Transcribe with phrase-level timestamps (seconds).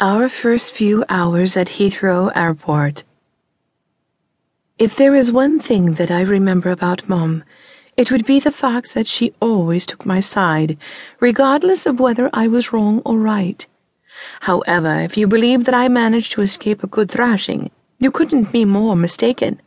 [0.00, 3.04] Our first few hours at Heathrow Airport.
[4.76, 7.44] If there is one thing that I remember about Mom,
[7.96, 10.78] it would be the fact that she always took my side,
[11.20, 13.64] regardless of whether I was wrong or right.
[14.40, 18.64] However, if you believe that I managed to escape a good thrashing, you couldn't be
[18.64, 19.60] more mistaken.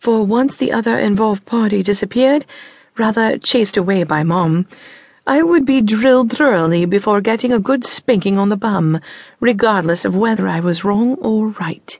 [0.00, 2.44] For once the other involved party disappeared,
[2.98, 4.66] rather chased away by Mom,
[5.26, 9.00] I would be drilled thoroughly before getting a good spanking on the bum,
[9.38, 11.98] regardless of whether I was wrong or right.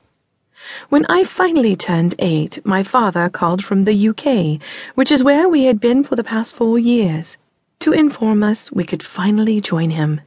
[0.89, 4.61] When I finally turned eight, my father called from the UK,
[4.95, 7.37] which is where we had been for the past four years,
[7.81, 10.23] to inform us we could finally join him.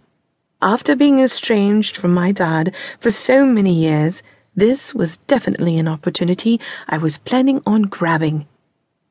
[0.62, 4.22] After being estranged from my dad for so many years,
[4.56, 8.46] this was definitely an opportunity I was planning on grabbing.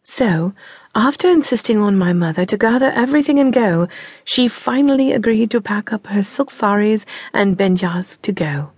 [0.05, 0.55] So,
[0.95, 3.89] after insisting on my mother to gather everything and go,
[4.25, 8.71] she finally agreed to pack up her silk saris and banyas to go.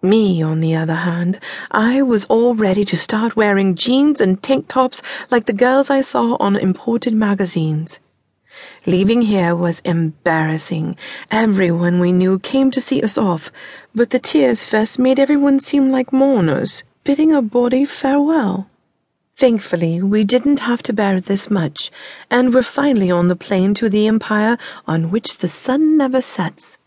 [0.00, 1.38] Me, on the other hand,
[1.70, 6.00] I was all ready to start wearing jeans and tank tops like the girls I
[6.00, 8.00] saw on imported magazines.
[8.86, 10.96] Leaving here was embarrassing.
[11.30, 13.52] Everyone we knew came to see us off,
[13.94, 18.68] but the tears first made everyone seem like mourners, bidding a body farewell.
[19.42, 21.90] Thankfully, we didn't have to bear this much,
[22.30, 26.78] and were finally on the plane to the empire on which the sun never sets.